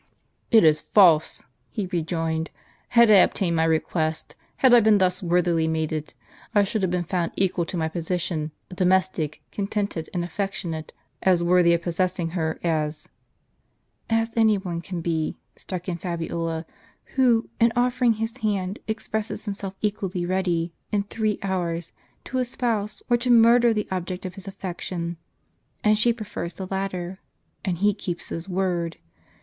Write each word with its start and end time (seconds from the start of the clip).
"It 0.49 0.63
is 0.63 0.81
false!" 0.81 1.45
he 1.69 1.85
rejoined; 1.85 2.49
"had 2.87 3.11
I 3.11 3.17
obtained 3.17 3.55
my 3.55 3.65
request, 3.65 4.35
had 4.57 4.73
I 4.73 4.79
been 4.79 4.97
thus 4.97 5.21
worthily 5.21 5.67
mated, 5.67 6.15
I 6.55 6.63
should 6.63 6.81
have 6.81 6.89
been 6.89 7.03
found 7.03 7.33
equal 7.35 7.65
to 7.67 7.77
my 7.77 7.87
position, 7.87 8.49
domestic, 8.73 9.43
contented, 9.51 10.09
and 10.11 10.23
affectionate; 10.23 10.91
as 11.21 11.43
worthy 11.43 11.71
of 11.75 11.83
possessing 11.83 12.29
her 12.29 12.59
as" 12.63 13.09
"As 14.23 14.33
any 14.35 14.57
one 14.57 14.81
can 14.81 15.01
be," 15.01 15.37
struck 15.55 15.87
in 15.87 15.99
Fabiola, 15.99 16.65
"who, 17.13 17.47
in 17.59 17.71
offering 17.75 18.13
his 18.13 18.35
hand, 18.37 18.79
expresses 18.87 19.45
himself 19.45 19.75
equally 19.81 20.25
ready, 20.25 20.73
in 20.91 21.03
three 21.03 21.37
hours, 21.43 21.91
to 22.23 22.39
espouse 22.39 23.03
or 23.07 23.17
to 23.17 23.29
murder 23.29 23.71
the 23.71 23.87
object 23.91 24.25
of 24.25 24.33
his 24.33 24.47
affection. 24.47 25.17
And 25.83 25.95
she 25.95 26.11
prefers 26.11 26.55
the 26.55 26.65
latter, 26.65 27.19
and 27.63 27.77
he 27.77 27.93
keeps 27.93 28.29
his 28.29 28.49
word. 28.49 28.97